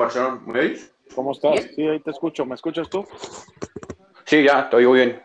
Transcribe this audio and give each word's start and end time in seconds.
Marcelo, 0.00 0.40
¿me 0.46 0.60
oís? 0.60 0.92
¿Cómo 1.14 1.32
estás? 1.32 1.62
Sí, 1.74 1.86
ahí 1.86 2.00
te 2.00 2.10
escucho. 2.10 2.46
¿Me 2.46 2.54
escuchas 2.54 2.88
tú? 2.88 3.06
Sí, 4.24 4.42
ya, 4.44 4.60
estoy 4.60 4.86
muy 4.86 4.98
bien. 4.98 5.22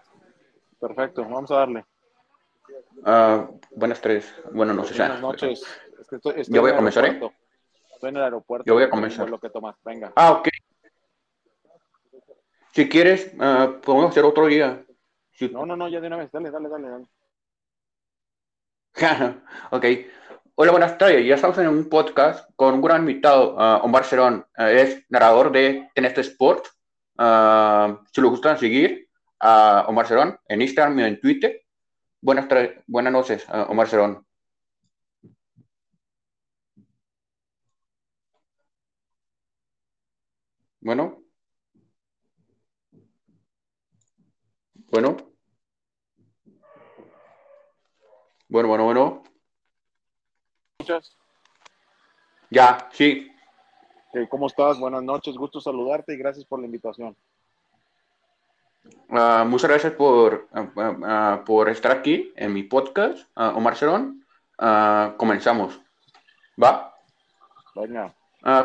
Perfecto, 0.79 1.23
vamos 1.23 1.49
a 1.51 1.55
darle. 1.55 1.85
Ah, 3.05 3.47
buenas 3.71 4.01
tardes, 4.01 4.33
buenas 4.51 4.75
noches. 4.75 4.97
Buenas 4.97 5.21
noches. 5.21 5.63
Es 5.99 6.07
que 6.07 6.15
estoy, 6.17 6.33
estoy 6.41 6.55
Yo 6.55 6.61
voy 6.61 6.71
a 6.71 6.75
comenzar, 6.75 7.05
¿eh? 7.05 7.21
Estoy 7.93 8.09
en 8.09 8.17
el 8.17 8.23
aeropuerto. 8.23 8.65
Yo 8.67 8.73
voy 8.73 8.83
a 8.83 8.89
comenzar. 8.89 9.21
vuelo 9.21 9.39
que 9.39 9.49
tomas. 9.49 9.75
Venga. 9.85 10.11
Ah, 10.15 10.33
ok. 10.33 10.49
Si 12.73 12.89
quieres, 12.89 13.33
ah, 13.39 13.75
podemos 13.81 14.11
hacer 14.11 14.25
otro 14.25 14.47
día. 14.47 14.83
Si- 15.31 15.49
No, 15.49 15.65
no, 15.65 15.77
no, 15.77 15.87
ya 15.87 16.01
de 16.01 16.07
una 16.07 16.17
vez. 16.17 16.31
Dale, 16.31 16.51
dale, 16.51 16.67
dale. 16.67 16.89
dale. 16.89 17.05
ok. 19.71 19.85
Hola, 20.57 20.71
buenas 20.71 20.97
tardes. 20.97 21.25
Ya 21.25 21.35
estamos 21.35 21.57
en 21.57 21.67
un 21.67 21.89
podcast 21.89 22.49
con 22.55 22.75
un 22.75 22.81
gran 22.81 23.01
invitado, 23.01 23.55
ah, 23.59 23.81
Omar 23.83 24.05
Cerón. 24.05 24.45
Ah, 24.55 24.71
es 24.71 25.03
narrador 25.09 25.51
de 25.51 25.89
TNT 25.93 26.17
Sport. 26.19 26.65
Ah, 27.17 28.01
si 28.11 28.21
lo 28.21 28.29
gustan 28.29 28.57
seguir, 28.57 29.09
a 29.39 29.85
Omar 29.87 30.07
Cerón 30.07 30.37
en 30.47 30.61
Instagram 30.61 30.99
y 30.99 31.03
en 31.03 31.19
Twitter. 31.19 31.61
Buenas, 32.21 32.47
buenas 32.87 33.13
noches, 33.13 33.45
Omar 33.69 33.87
Cerón. 33.87 34.25
Bueno. 40.81 41.21
Bueno. 44.91 45.17
Bueno, 48.47 48.67
bueno, 48.69 48.85
bueno. 48.85 49.24
¿Escuchas? 50.85 51.17
Ya, 52.51 52.89
sí. 52.91 53.31
¿Cómo 54.29 54.45
estás? 54.45 54.79
Buenas 54.79 55.01
noches. 55.01 55.35
Gusto 55.35 55.59
saludarte 55.59 56.13
y 56.13 56.17
gracias 56.17 56.45
por 56.45 56.59
la 56.59 56.67
invitación. 56.67 57.17
Ah, 59.09 59.43
muchas 59.47 59.71
gracias 59.71 59.93
por, 59.93 60.47
ah, 60.53 60.69
ah, 60.75 61.43
por 61.43 61.69
estar 61.69 61.91
aquí 61.91 62.31
en 62.35 62.53
mi 62.53 62.61
podcast, 62.61 63.27
Omar 63.35 63.75
Cerón. 63.75 64.23
Comenzamos. 65.17 65.81
¿Va? 66.61 66.93
Venga. 67.73 68.13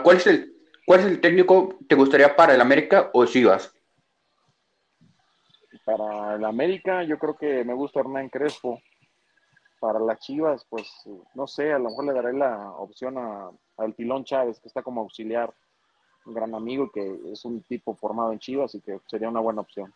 ¿cuál, 0.02 0.18
es 0.18 0.26
el, 0.26 0.54
¿Cuál 0.84 1.00
es 1.00 1.06
el 1.06 1.22
técnico 1.22 1.70
que 1.70 1.84
te 1.86 1.94
gustaría 1.94 2.36
para 2.36 2.54
el 2.54 2.60
América 2.60 3.08
o 3.14 3.24
Chivas? 3.24 3.74
Para 5.86 6.34
el 6.34 6.44
América, 6.44 7.02
yo 7.02 7.18
creo 7.18 7.34
que 7.38 7.64
me 7.64 7.72
gusta 7.72 8.00
Hernán 8.00 8.28
Crespo. 8.28 8.78
Para 9.80 9.98
las 9.98 10.20
Chivas, 10.20 10.64
pues 10.68 10.88
no 11.34 11.46
sé, 11.46 11.72
a 11.72 11.78
lo 11.78 11.88
mejor 11.88 12.04
le 12.04 12.12
daré 12.12 12.32
la 12.34 12.70
opción 12.72 13.16
a, 13.18 13.50
al 13.78 13.94
Pilón 13.94 14.24
Chávez, 14.24 14.60
que 14.60 14.68
está 14.68 14.82
como 14.82 15.00
auxiliar, 15.00 15.52
un 16.26 16.34
gran 16.34 16.54
amigo 16.54 16.90
que 16.92 17.18
es 17.32 17.44
un 17.46 17.62
tipo 17.62 17.96
formado 17.96 18.32
en 18.32 18.38
Chivas 18.38 18.74
y 18.74 18.82
que 18.82 19.00
sería 19.06 19.28
una 19.28 19.40
buena 19.40 19.62
opción. 19.62 19.92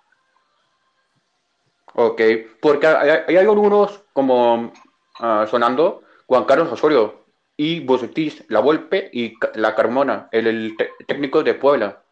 Ok, 1.94 2.20
porque 2.60 2.86
hay, 2.86 3.10
hay 3.28 3.36
algunos 3.36 4.02
como 4.12 4.72
ah, 5.20 5.46
sonando 5.48 6.02
Juan 6.26 6.44
Carlos 6.44 6.72
Osorio 6.72 7.26
y 7.56 7.84
Bocetis, 7.84 8.44
La 8.48 8.60
Volpe 8.60 9.10
y 9.12 9.34
La 9.54 9.74
Carmona, 9.74 10.28
el, 10.32 10.46
el 10.46 10.76
técnico 11.06 11.42
de 11.42 11.54
Puebla 11.54 12.02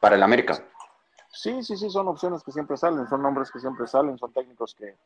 para 0.00 0.16
el 0.16 0.22
América. 0.22 0.64
Sí, 1.30 1.62
sí, 1.62 1.76
sí, 1.76 1.90
son 1.90 2.08
opciones 2.08 2.42
que 2.44 2.52
siempre 2.52 2.76
salen, 2.76 3.08
son 3.08 3.20
nombres 3.20 3.50
que 3.50 3.58
siempre 3.58 3.86
salen, 3.86 4.16
son 4.18 4.32
técnicos 4.32 4.74
que 4.74 4.96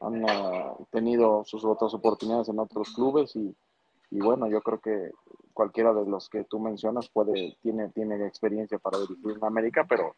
han 0.00 0.24
ah, 0.28 0.74
tenido 0.90 1.44
sus 1.44 1.64
otras 1.64 1.92
oportunidades 1.94 2.48
en 2.48 2.58
otros 2.58 2.90
clubes 2.90 3.36
y, 3.36 3.54
y 4.10 4.20
bueno, 4.20 4.48
yo 4.48 4.60
creo 4.62 4.80
que 4.80 5.10
cualquiera 5.52 5.92
de 5.92 6.06
los 6.06 6.28
que 6.28 6.44
tú 6.44 6.58
mencionas 6.58 7.08
puede, 7.08 7.56
tiene, 7.62 7.88
tiene 7.88 8.26
experiencia 8.26 8.78
para 8.78 8.98
dirigir 8.98 9.36
en 9.36 9.44
América, 9.44 9.86
pero 9.88 10.14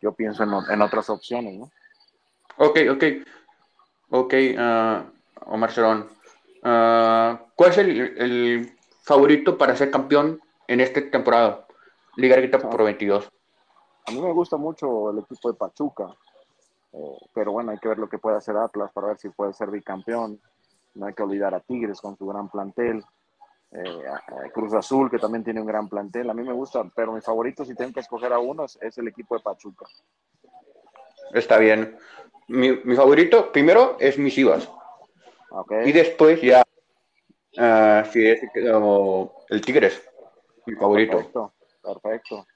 yo 0.00 0.12
pienso 0.12 0.44
en, 0.44 0.50
en 0.70 0.82
otras 0.82 1.10
opciones, 1.10 1.58
¿no? 1.58 1.70
Ok, 2.58 2.78
ok. 2.90 3.04
Ok, 4.10 4.34
ah, 4.58 5.04
Omar 5.46 5.70
Cerón. 5.72 6.08
Ah, 6.62 7.40
¿cuál 7.54 7.70
es 7.70 7.78
el, 7.78 8.00
el 8.18 8.78
favorito 9.02 9.58
para 9.58 9.76
ser 9.76 9.90
campeón 9.90 10.40
en 10.66 10.80
esta 10.80 11.00
temporada? 11.10 11.66
Liga 12.16 12.36
Grita 12.36 12.58
por 12.58 12.82
22. 12.82 13.28
A 14.06 14.10
mí 14.10 14.20
me 14.20 14.32
gusta 14.32 14.56
mucho 14.56 15.10
el 15.10 15.18
equipo 15.18 15.52
de 15.52 15.58
Pachuca, 15.58 16.08
eh, 16.92 17.16
pero 17.34 17.52
bueno, 17.52 17.70
hay 17.72 17.78
que 17.78 17.88
ver 17.88 17.98
lo 17.98 18.08
que 18.08 18.18
puede 18.18 18.36
hacer 18.36 18.56
Atlas 18.56 18.90
para 18.92 19.08
ver 19.08 19.18
si 19.18 19.28
puede 19.30 19.52
ser 19.52 19.70
bicampeón. 19.70 20.40
No 20.94 21.06
hay 21.06 21.14
que 21.14 21.22
olvidar 21.22 21.54
a 21.54 21.60
Tigres 21.60 22.00
con 22.00 22.16
su 22.16 22.26
gran 22.26 22.48
plantel, 22.48 23.04
eh, 23.72 24.04
a- 24.08 24.50
Cruz 24.50 24.72
Azul 24.74 25.10
que 25.10 25.18
también 25.18 25.44
tiene 25.44 25.60
un 25.60 25.66
gran 25.66 25.88
plantel. 25.88 26.28
A 26.30 26.34
mí 26.34 26.42
me 26.42 26.52
gusta, 26.52 26.84
pero 26.94 27.12
mi 27.12 27.20
favorito 27.20 27.64
si 27.64 27.74
tengo 27.74 27.92
que 27.92 28.00
escoger 28.00 28.32
a 28.32 28.38
uno 28.38 28.64
es, 28.64 28.78
es 28.80 28.96
el 28.98 29.08
equipo 29.08 29.36
de 29.36 29.42
Pachuca. 29.42 29.86
Está 31.32 31.58
bien. 31.58 31.98
Mi, 32.48 32.70
mi 32.84 32.96
favorito 32.96 33.52
primero 33.52 33.96
es 34.00 34.18
mis 34.18 34.34
Chivas. 34.34 34.68
¿ok? 35.50 35.72
Y 35.84 35.92
después 35.92 36.40
ya, 36.40 36.62
ah, 37.58 38.04
sí, 38.10 38.26
es 38.26 38.40
como 38.72 39.44
el 39.50 39.60
Tigres, 39.60 40.02
mi 40.66 40.74
favorito. 40.74 41.16
Perfecto, 41.18 41.52
perfecto. 41.82 42.46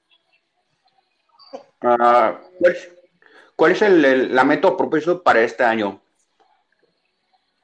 Ah, 1.83 2.41
¿cuál 2.59 2.73
es, 2.73 2.97
cuál 3.63 3.81
es 3.81 4.29
la 4.33 4.43
meta 4.43 4.67
o 4.67 5.23
para 5.23 5.41
este 5.41 5.63
año? 5.63 6.01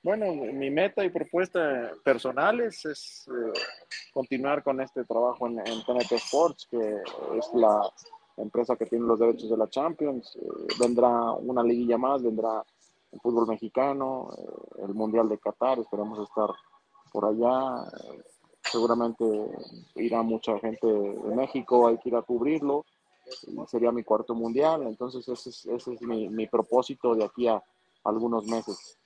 Bueno, 0.01 0.33
mi 0.33 0.71
meta 0.71 1.05
y 1.05 1.11
propuesta 1.11 1.91
personales 2.05 2.85
es 2.85 3.27
eh, 3.27 3.61
continuar 4.13 4.63
con 4.63 4.81
este 4.81 5.05
trabajo 5.05 5.49
en, 5.49 5.57
TNT 5.57 6.13
Sports, 6.13 6.69
que 6.71 6.79
es 6.79 7.51
la 7.55 7.81
empresa 8.37 8.77
que 8.77 8.87
tiene 8.87 9.09
los 9.09 9.19
derechos 9.19 9.51
de 9.51 9.57
la 9.57 9.69
Champions. 9.69 10.39
Eh, 10.41 10.47
vendrá 10.79 11.33
una 11.33 11.65
liguilla 11.65 11.99
más, 11.99 12.23
vendrá 12.23 12.63
el 13.11 13.19
fútbol 13.19 13.49
mexicano, 13.49 14.31
eh, 14.39 14.83
el 14.87 14.95
Mundial 14.95 15.29
de 15.29 15.39
Qatar, 15.39 15.81
esperemos 15.81 16.21
estar 16.21 16.51
por 17.11 17.25
allá. 17.25 17.91
Seguramente 18.63 19.25
irá 19.97 20.23
mucha 20.23 20.61
gente 20.61 20.87
de 20.87 21.35
México, 21.35 21.89
hay 21.89 21.99
que 21.99 22.11
ir 22.11 22.15
a 22.15 22.23
cubrirlo. 22.23 22.85
Sería 23.67 23.93
mi 23.93 24.03
cuarto 24.03 24.35
mundial, 24.35 24.83
entonces 24.83 25.29
ese 25.29 25.51
es, 25.51 25.67
ese 25.67 25.95
es 25.95 26.03
mi, 26.03 26.29
mi 26.29 26.47
propósito 26.47 27.15
de 27.15 27.25
aquí 27.25 27.49
a 27.49 27.63
algunos 28.05 28.47
meses. 28.47 28.99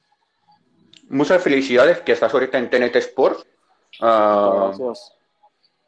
Muchas 1.08 1.42
felicidades 1.42 2.00
que 2.00 2.12
estás 2.12 2.32
ahorita 2.32 2.58
en 2.58 2.70
TNT 2.70 2.96
Sports. 2.96 3.46
Ah, 4.00 4.72
Gracias. 4.76 5.14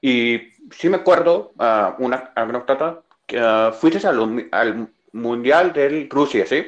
y 0.03 0.39
sí 0.71 0.89
me 0.89 0.97
acuerdo, 0.97 1.53
ah, 1.59 1.97
una 1.99 2.33
anécdota, 2.35 3.03
que 3.27 3.39
ah, 3.39 3.73
fuiste 3.73 4.07
al, 4.07 4.49
al 4.53 4.89
Mundial 5.13 5.73
del 5.73 6.11
Rusia, 6.11 6.45
¿sí? 6.47 6.67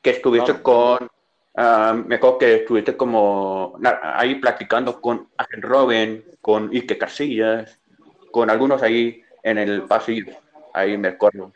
Que 0.00 0.10
estuviste 0.10 0.62
con, 0.62 1.08
me 1.54 2.14
acuerdo 2.16 2.38
que 2.38 2.54
estuviste 2.56 2.96
como 2.96 3.78
ahí 4.02 4.36
platicando 4.36 5.00
con 5.00 5.28
Ángel 5.36 5.62
Robin, 5.62 6.24
con 6.40 6.70
Ike 6.72 6.96
Casillas, 6.96 7.78
con 8.30 8.48
algunos 8.48 8.82
ahí 8.82 9.22
en 9.42 9.58
el 9.58 9.82
pasillo, 9.82 10.32
ahí 10.72 10.96
me 10.96 11.08
acuerdo. 11.08 11.52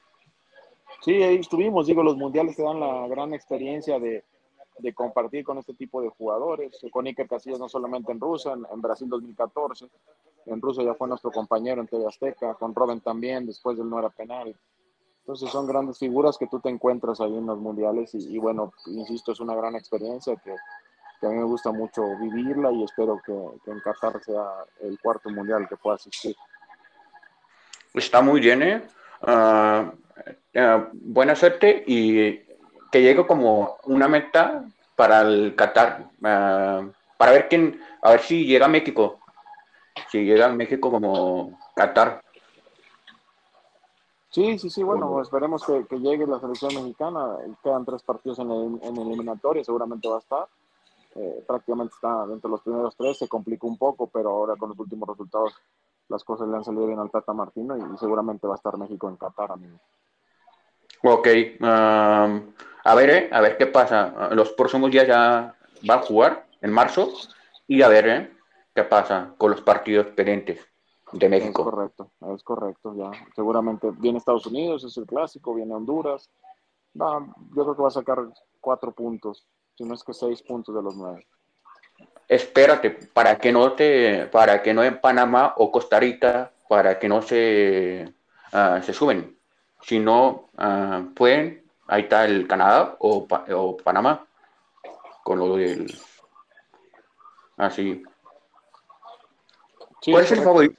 Sí, 1.02 1.22
ahí 1.22 1.36
estuvimos. 1.36 1.86
Digo, 1.86 2.02
los 2.02 2.16
mundiales 2.16 2.56
te 2.56 2.62
dan 2.62 2.80
la 2.80 3.06
gran 3.08 3.32
experiencia 3.34 3.98
de, 3.98 4.24
de 4.78 4.94
compartir 4.94 5.44
con 5.44 5.58
este 5.58 5.74
tipo 5.74 6.02
de 6.02 6.08
jugadores. 6.08 6.78
Con 6.90 7.06
Iker 7.06 7.28
Casillas 7.28 7.58
no 7.58 7.68
solamente 7.68 8.12
en 8.12 8.20
Rusia, 8.20 8.52
en, 8.52 8.66
en 8.70 8.80
Brasil 8.80 9.08
2014. 9.08 9.88
En 10.46 10.60
Rusia 10.60 10.84
ya 10.84 10.94
fue 10.94 11.08
nuestro 11.08 11.30
compañero 11.30 11.80
en 11.80 11.86
TV 11.86 12.06
Azteca. 12.06 12.54
Con 12.54 12.74
Robin 12.74 13.00
también, 13.00 13.46
después 13.46 13.76
del 13.76 13.88
no 13.88 13.98
era 13.98 14.10
penal. 14.10 14.56
Entonces 15.20 15.50
son 15.50 15.66
grandes 15.66 15.98
figuras 15.98 16.38
que 16.38 16.46
tú 16.46 16.60
te 16.60 16.68
encuentras 16.68 17.20
ahí 17.20 17.36
en 17.36 17.46
los 17.46 17.58
mundiales. 17.58 18.14
Y, 18.14 18.34
y 18.34 18.38
bueno, 18.38 18.72
insisto, 18.86 19.32
es 19.32 19.40
una 19.40 19.54
gran 19.54 19.74
experiencia 19.74 20.36
que, 20.36 20.54
que 21.20 21.26
a 21.26 21.30
mí 21.30 21.36
me 21.36 21.44
gusta 21.44 21.72
mucho 21.72 22.02
vivirla 22.18 22.70
y 22.72 22.84
espero 22.84 23.20
que, 23.24 23.32
que 23.64 23.70
en 23.70 23.80
Qatar 23.80 24.22
sea 24.22 24.44
el 24.80 24.98
cuarto 25.00 25.30
mundial 25.30 25.66
que 25.68 25.76
pueda 25.76 25.96
asistir. 25.96 26.36
Está 27.94 28.20
muy 28.20 28.40
bien, 28.40 28.62
¿eh? 28.62 28.82
Ah, 29.22 29.92
ah, 30.54 30.88
buena 30.92 31.34
suerte 31.34 31.84
y 31.86 32.38
que 32.90 33.02
llegue 33.02 33.26
como 33.26 33.78
una 33.84 34.08
meta 34.08 34.64
para 34.94 35.22
el 35.22 35.54
Qatar, 35.56 36.10
ah, 36.24 36.82
para 37.18 37.32
ver 37.32 37.48
quién, 37.48 37.80
a 38.02 38.10
ver 38.10 38.20
si 38.20 38.46
llega 38.46 38.66
a 38.66 38.70
México, 38.70 39.20
si 40.10 40.24
llega 40.24 40.46
a 40.46 40.52
México 40.52 40.90
como 40.90 41.58
Qatar. 41.74 42.22
Sí, 44.30 44.58
sí, 44.58 44.68
sí, 44.68 44.82
bueno, 44.82 45.22
esperemos 45.22 45.64
que, 45.64 45.86
que 45.86 45.98
llegue 45.98 46.26
la 46.26 46.38
selección 46.38 46.74
mexicana. 46.74 47.36
Quedan 47.62 47.86
tres 47.86 48.02
partidos 48.02 48.38
en, 48.38 48.50
el, 48.50 48.78
en 48.82 48.96
eliminatoria, 48.98 49.64
seguramente 49.64 50.08
va 50.08 50.16
a 50.16 50.18
estar. 50.18 50.46
Eh, 51.14 51.42
prácticamente 51.46 51.94
está 51.94 52.26
dentro 52.26 52.50
de 52.50 52.52
los 52.52 52.60
primeros 52.60 52.94
tres, 52.94 53.16
se 53.16 53.28
complicó 53.28 53.66
un 53.66 53.78
poco, 53.78 54.06
pero 54.08 54.28
ahora 54.28 54.54
con 54.56 54.68
los 54.68 54.78
últimos 54.78 55.08
resultados 55.08 55.54
las 56.08 56.24
cosas 56.24 56.48
le 56.48 56.56
han 56.56 56.64
salido 56.64 56.86
bien 56.86 56.98
al 56.98 57.10
Tata 57.10 57.32
Martino 57.32 57.76
y, 57.76 57.80
y 57.80 57.98
seguramente 57.98 58.46
va 58.46 58.54
a 58.54 58.56
estar 58.56 58.76
México 58.78 59.08
en 59.08 59.16
Qatar, 59.16 59.52
amigo. 59.52 59.78
Ok, 61.02 61.28
a 61.60 62.94
ver, 62.94 63.10
eh, 63.10 63.28
a 63.32 63.40
ver 63.40 63.56
qué 63.56 63.66
pasa. 63.66 64.28
Los 64.32 64.52
próximos 64.52 64.90
días 64.90 65.06
ya 65.06 65.54
va 65.88 65.94
a 65.94 66.02
jugar 66.02 66.46
en 66.60 66.72
marzo 66.72 67.12
y 67.66 67.82
a 67.82 67.88
ver 67.88 68.08
eh, 68.08 68.30
qué 68.74 68.84
pasa 68.84 69.34
con 69.38 69.50
los 69.50 69.60
partidos 69.60 70.06
pendientes. 70.08 70.60
de 71.12 71.28
México. 71.28 71.62
Es 71.62 71.64
correcto, 71.64 72.10
es 72.34 72.42
correcto, 72.42 72.94
ya. 72.96 73.10
Seguramente 73.34 73.90
viene 73.92 74.18
Estados 74.18 74.46
Unidos, 74.46 74.84
es 74.84 74.96
el 74.96 75.06
clásico, 75.06 75.54
viene 75.54 75.74
Honduras. 75.74 76.30
yo 76.94 77.62
creo 77.62 77.76
que 77.76 77.82
va 77.82 77.88
a 77.88 77.92
sacar 77.92 78.18
cuatro 78.60 78.92
puntos, 78.92 79.46
si 79.74 79.84
no 79.84 79.94
es 79.94 80.02
que 80.02 80.12
seis 80.12 80.42
puntos 80.42 80.74
de 80.74 80.82
los 80.82 80.96
nueve. 80.96 81.26
Espérate, 82.28 82.90
para 82.90 83.38
que 83.38 83.52
no 83.52 83.72
te, 83.72 84.26
para 84.26 84.62
que 84.62 84.74
no 84.74 84.82
en 84.82 85.00
Panamá 85.00 85.54
o 85.56 85.70
Costa 85.70 86.00
Rica, 86.00 86.50
para 86.68 86.98
que 86.98 87.08
no 87.08 87.22
se, 87.22 88.12
ah, 88.52 88.80
se 88.82 88.92
suben. 88.92 89.36
Si 89.82 90.00
no 90.00 90.48
uh, 90.58 91.14
pueden, 91.14 91.62
ahí 91.86 92.02
está 92.02 92.24
el 92.24 92.48
Canadá 92.48 92.96
o, 92.98 93.28
o 93.54 93.76
Panamá, 93.76 94.26
con 95.22 95.38
lo 95.38 95.56
del 95.56 95.86
así. 97.56 98.02
¿Cuál 100.04 100.24
es 100.24 100.32
el 100.32 100.42
favorito? 100.42 100.74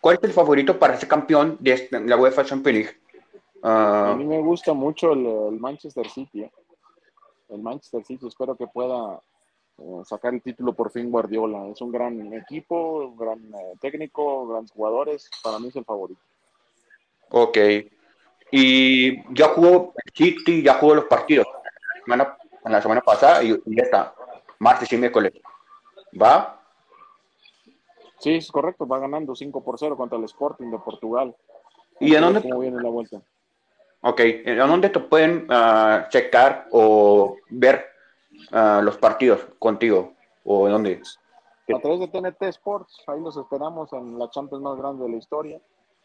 ¿Cuál 0.00 0.16
es 0.16 0.22
el 0.22 0.32
favorito 0.32 0.78
para 0.78 0.96
ser 0.96 1.08
campeón 1.08 1.56
de 1.60 1.72
este, 1.72 2.00
la 2.00 2.16
UEFA 2.16 2.44
Champions 2.44 2.78
League? 2.78 3.00
a 3.62 4.14
mí 4.16 4.24
me 4.24 4.40
gusta 4.40 4.72
mucho 4.72 5.12
el, 5.12 5.58
Manchester 5.60 6.08
City. 6.08 6.42
¿eh? 6.44 6.52
El 7.50 7.60
Manchester 7.60 8.04
City, 8.04 8.26
espero 8.26 8.56
que 8.56 8.66
pueda 8.66 9.20
sacar 10.04 10.34
el 10.34 10.42
título 10.42 10.72
por 10.72 10.90
fin 10.90 11.10
Guardiola. 11.10 11.68
Es 11.68 11.80
un 11.80 11.92
gran 11.92 12.32
equipo, 12.32 13.06
un 13.06 13.16
gran 13.16 13.38
eh, 13.38 13.74
técnico, 13.80 14.46
grandes 14.46 14.72
jugadores. 14.72 15.30
Para 15.42 15.58
mí 15.58 15.68
es 15.68 15.76
el 15.76 15.84
favorito. 15.84 16.20
Ok. 17.30 17.58
Y 18.52 19.34
ya 19.34 19.48
jugó 19.48 19.94
City, 20.14 20.62
ya 20.62 20.74
jugó 20.74 20.96
los 20.96 21.04
partidos. 21.04 21.46
en 22.06 22.72
la 22.72 22.82
semana 22.82 23.00
pasada 23.00 23.42
y, 23.42 23.50
y 23.52 23.76
ya 23.76 23.82
está. 23.82 24.14
Martes 24.58 24.92
y 24.92 24.96
miércoles. 24.96 25.32
¿Va? 26.20 26.60
Sí, 28.18 28.34
es 28.34 28.50
correcto, 28.52 28.86
va 28.86 28.98
ganando 28.98 29.34
5 29.34 29.64
por 29.64 29.78
0 29.78 29.96
contra 29.96 30.18
el 30.18 30.24
Sporting 30.24 30.70
de 30.70 30.78
Portugal. 30.78 31.34
¿Y 31.98 32.14
en 32.14 32.20
dónde? 32.20 32.42
¿Cómo 32.42 32.60
viene 32.60 32.82
la 32.82 32.90
vuelta? 32.90 33.22
Ok, 34.02 34.20
¿en 34.20 34.58
dónde 34.58 34.90
te 34.90 35.00
pueden 35.00 35.46
uh, 35.50 36.08
checar 36.08 36.66
o 36.70 37.36
ver 37.48 37.89
uh, 38.52 38.82
los 38.82 38.96
partidos 38.98 39.40
contigo? 39.58 40.14
¿O 40.44 40.66
en 40.66 40.72
dónde? 40.72 41.02
A 41.74 41.80
través 41.80 42.00
de 42.00 42.08
TNT 42.08 42.42
Sports, 42.44 43.04
ahí 43.06 43.20
los 43.20 43.36
esperamos 43.36 43.92
en 43.92 44.18
la 44.18 44.28
Champions 44.30 44.62
más 44.62 44.76
grande 44.76 45.04
de 45.04 45.10
la 45.10 45.16
historia. 45.16 45.60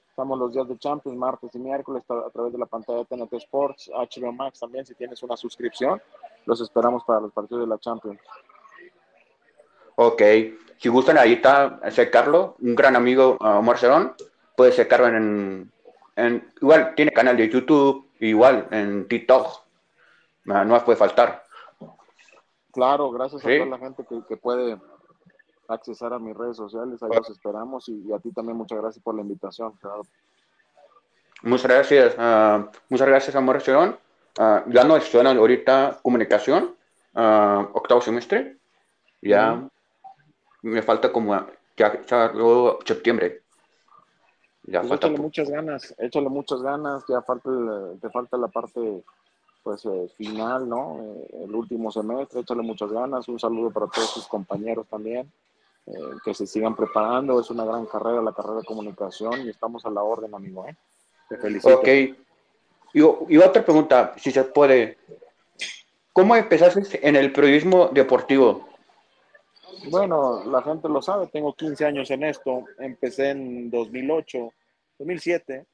Estamos 0.09 0.37
los 0.37 0.53
días 0.53 0.67
de 0.67 0.77
Champions, 0.77 1.17
martes 1.17 1.53
y 1.55 1.59
miércoles, 1.59 2.03
a 2.09 2.29
través 2.29 2.53
de 2.53 2.59
la 2.59 2.65
pantalla 2.67 2.99
de 2.99 3.05
TNT 3.05 3.33
Sports, 3.33 3.89
HBO 3.93 4.31
Max 4.31 4.59
también, 4.59 4.85
si 4.85 4.95
tienes 4.95 5.21
una 5.23 5.35
suscripción, 5.35 6.01
los 6.45 6.61
esperamos 6.61 7.03
para 7.03 7.19
los 7.19 7.33
partidos 7.33 7.63
de 7.63 7.67
la 7.67 7.77
Champions. 7.79 8.19
Ok, 9.95 10.21
si 10.77 10.89
gustan, 10.89 11.17
ahí 11.17 11.33
está 11.33 11.79
secarlo, 11.89 12.55
un 12.59 12.75
gran 12.75 12.95
amigo 12.95 13.37
uh, 13.39 13.57
Omar 13.57 13.77
puede 14.55 14.71
secarlo 14.71 15.07
en, 15.07 15.71
en, 16.15 16.51
igual 16.61 16.93
tiene 16.95 17.11
canal 17.11 17.35
de 17.35 17.49
YouTube, 17.49 18.09
igual 18.19 18.67
en 18.71 19.07
TikTok, 19.07 19.63
no 20.45 20.65
más 20.65 20.83
puede 20.83 20.97
faltar. 20.97 21.44
Claro, 22.75 23.09
gracias 23.09 23.41
a 23.41 23.47
toda 23.47 23.65
la 23.67 23.77
gente 23.77 24.05
que, 24.05 24.35
puede 24.35 24.77
accesar 25.69 26.11
a 26.11 26.19
mis 26.19 26.35
redes 26.35 26.57
sociales, 26.57 27.01
ahí 27.01 27.09
los 27.15 27.29
esperamos 27.29 27.87
y, 27.87 28.11
a 28.11 28.19
ti 28.19 28.33
también 28.33 28.57
muchas 28.57 28.77
gracias 28.81 29.01
por 29.01 29.15
la 29.15 29.21
invitación, 29.21 29.73
Muchas 31.41 31.67
gracias, 31.71 32.15
uh, 32.17 32.69
muchas 32.89 33.07
gracias 33.07 33.63
Cerón. 33.63 33.97
Uh, 34.37 34.69
ya 34.69 34.83
no 34.83 34.97
estudian 34.97 35.37
ahorita 35.37 35.99
comunicación, 36.03 36.75
uh, 37.13 37.69
octavo 37.73 38.01
semestre, 38.01 38.57
ya 39.21 39.65
me 40.61 40.81
falta 40.81 41.13
como 41.13 41.33
ya, 41.77 42.03
ya 42.05 42.31
luego 42.33 42.79
septiembre. 42.83 43.43
Ya 44.63 44.81
pues 44.81 44.89
falta 44.89 45.07
échale 45.07 45.21
muchas 45.21 45.49
ganas, 45.49 45.95
échale 45.97 46.27
muchas 46.27 46.61
ganas, 46.61 47.05
ya 47.07 47.21
falta 47.21 47.49
te 48.01 48.09
falta 48.09 48.35
la 48.35 48.49
parte 48.49 49.05
pues 49.65 49.83
eh, 49.85 50.07
final, 50.15 50.69
¿no? 50.69 50.99
Eh, 51.01 51.43
el 51.45 51.55
último 51.55 51.91
semestre, 51.91 52.41
échale 52.41 52.61
muchas 52.61 52.91
ganas, 52.91 53.27
un 53.27 53.39
saludo 53.39 53.71
para 53.71 53.87
todos 53.87 54.13
tus 54.13 54.27
compañeros 54.27 54.85
también, 54.87 55.31
eh, 55.87 55.91
que 56.23 56.35
se 56.35 56.45
sigan 56.45 56.75
preparando, 56.75 57.39
es 57.39 57.49
una 57.49 57.65
gran 57.65 57.87
carrera, 57.87 58.21
la 58.21 58.31
carrera 58.31 58.59
de 58.59 58.65
comunicación 58.65 59.41
y 59.41 59.49
estamos 59.49 59.83
a 59.83 59.89
la 59.89 60.03
orden, 60.03 60.35
amigo, 60.35 60.67
¿eh? 60.67 60.75
Te 61.27 61.37
felicito. 61.37 61.79
Ok. 61.79 61.87
Y, 61.87 62.99
y 63.33 63.37
otra 63.37 63.65
pregunta, 63.65 64.13
si 64.17 64.29
se 64.29 64.43
puede, 64.43 64.99
¿cómo 66.13 66.35
empezaste 66.35 66.99
en 67.01 67.15
el 67.15 67.33
periodismo 67.33 67.87
deportivo? 67.87 68.67
Bueno, 69.89 70.43
la 70.45 70.61
gente 70.61 70.87
lo 70.87 71.01
sabe, 71.01 71.25
tengo 71.25 71.55
15 71.55 71.85
años 71.85 72.11
en 72.11 72.23
esto. 72.23 72.65
Empecé 72.77 73.31
en 73.31 73.71
2008, 73.71 74.53
2007, 74.99 75.65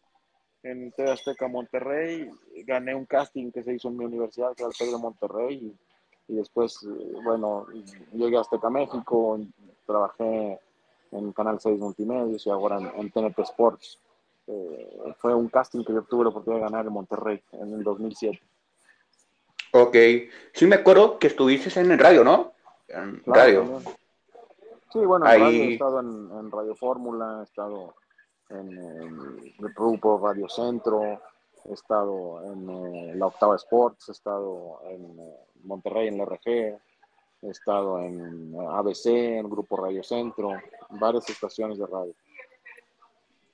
en 0.63 0.91
TV 0.91 1.11
Azteca 1.11 1.47
Monterrey. 1.47 2.29
Gané 2.65 2.95
un 2.95 3.05
casting 3.05 3.51
que 3.51 3.63
se 3.63 3.73
hizo 3.73 3.87
en 3.89 3.97
mi 3.97 4.05
universidad, 4.05 4.55
que 4.55 4.63
era 4.63 4.71
el 4.79 4.91
de 4.91 4.97
Monterrey. 4.97 5.75
Y, 6.27 6.35
después, 6.35 6.77
eh, 6.83 7.13
bueno, 7.23 7.67
llegué 8.13 8.37
a 8.37 8.41
Azteca 8.41 8.69
México, 8.69 9.39
trabajé 9.85 10.59
en 11.11 11.31
Canal 11.33 11.59
6 11.59 11.79
Multimedios 11.79 12.45
y 12.45 12.49
ahora 12.49 12.77
en, 12.95 13.11
TNT 13.11 13.39
Sports. 13.39 13.99
Eh, 14.47 15.13
fue 15.17 15.35
un 15.35 15.49
casting 15.49 15.83
que 15.83 15.93
yo 15.93 16.03
tuve 16.03 16.23
la 16.23 16.29
oportunidad 16.29 16.63
de 16.63 16.71
ganar 16.71 16.85
en 16.85 16.93
Monterrey 16.93 17.41
en 17.51 17.73
el 17.73 17.83
2007. 17.83 18.41
Ok, 19.73 19.95
sí 20.53 20.65
me 20.67 20.75
acuerdo 20.75 21.17
que 21.17 21.27
estuviste 21.27 21.79
en 21.79 21.91
el 21.91 21.99
radio, 21.99 22.23
¿no? 22.23 22.53
En 22.89 23.21
radio. 23.25 23.81
Sí, 24.91 24.99
bueno, 24.99 25.25
he 25.25 25.73
estado 25.73 26.01
en, 26.01 26.51
Radio 26.51 26.75
Fórmula, 26.75 27.37
he 27.39 27.43
estado 27.43 27.95
en, 28.51 28.77
el 29.59 29.73
grupo 29.73 30.19
Radio 30.23 30.47
Centro, 30.49 31.21
he 31.65 31.73
estado 31.73 32.43
en 32.45 32.69
eh, 32.69 33.15
la 33.15 33.27
Octava 33.27 33.55
Sports, 33.55 34.09
he 34.09 34.11
estado 34.11 34.79
en 34.89 35.19
eh, 35.19 35.35
Monterrey 35.63 36.07
en 36.07 36.17
la 36.17 36.25
RG, 36.25 36.47
he 36.47 37.49
estado 37.49 37.99
en 37.99 38.53
eh, 38.53 38.67
ABC, 38.69 39.05
en 39.07 39.45
el 39.45 39.47
grupo 39.47 39.77
Radio 39.77 40.03
Centro, 40.03 40.51
varias 40.89 41.29
estaciones 41.29 41.77
de 41.77 41.85
radio. 41.85 42.13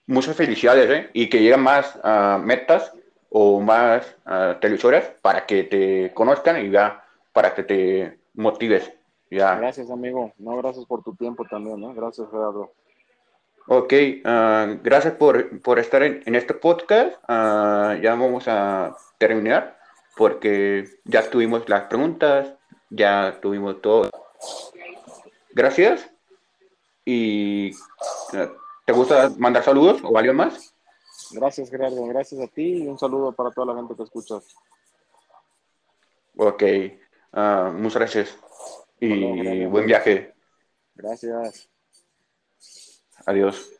Muchas 0.08 0.36
felicidades, 0.38 0.90
¿eh? 0.90 1.10
Y 1.14 1.30
que 1.30 1.42
lleguen 1.42 1.62
más 1.62 1.98
uh, 1.98 2.40
metas 2.40 2.94
o 3.30 3.60
más 3.60 4.16
uh, 4.26 4.58
televisoras 4.62 5.12
para 5.22 5.46
que 5.46 5.64
te 5.64 6.14
conozcan 6.14 6.66
y 6.66 6.72
ya 6.72 7.04
para 7.34 7.54
que 7.54 7.64
te 7.64 8.20
motives. 8.34 8.94
Gracias, 9.30 9.92
amigo. 9.92 10.32
No, 10.38 10.56
gracias 10.58 10.86
por 10.86 11.04
tu 11.04 11.14
tiempo 11.16 11.44
también, 11.50 11.84
¿eh? 11.84 11.94
Gracias, 11.94 12.30
Gerardo. 12.32 12.72
Ok, 13.70 13.94
ah, 14.24 14.78
gracias 14.82 15.16
por, 15.16 15.62
por, 15.62 15.78
estar 15.78 16.02
en, 16.02 16.36
este 16.36 16.54
podcast. 16.54 17.18
Ah, 17.28 17.98
ya 18.02 18.12
vamos 18.12 18.46
a 18.48 18.96
terminar 19.18 19.78
porque 20.16 20.86
ya 21.04 21.30
tuvimos 21.30 21.68
las 21.68 21.84
preguntas, 21.88 22.54
ya 22.90 23.38
tuvimos 23.42 23.82
todo. 23.82 24.10
Gracias. 25.52 26.10
¿Y 27.04 27.72
ah, 28.34 28.50
te 28.86 28.94
gusta 28.94 29.32
mandar 29.38 29.66
saludos 29.66 30.00
o 30.02 30.18
algo 30.18 30.34
más? 30.34 30.74
Gracias, 31.34 31.70
Gerardo. 31.70 32.06
Gracias 32.06 32.40
a 32.40 32.48
ti 32.48 32.84
y 32.84 32.88
un 32.88 32.98
saludo 32.98 33.34
para 33.34 33.52
toda 33.52 33.74
la 33.74 33.76
gente 33.76 33.96
que 33.96 34.04
escuchas. 34.04 34.46
Ok, 36.38 36.64
muchas 37.74 38.00
gracias 38.00 38.38
y 39.02 39.66
buen 39.66 39.88
viaje. 39.88 40.34
Gracias. 40.96 41.70
Adiós. 43.28 43.77